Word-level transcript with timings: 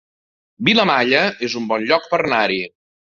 Vilamalla 0.69 1.21
es 1.49 1.57
un 1.61 1.67
bon 1.75 1.85
lloc 1.93 2.09
per 2.15 2.21
anar-hi 2.25 2.63